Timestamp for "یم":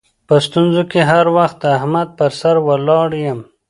3.25-3.39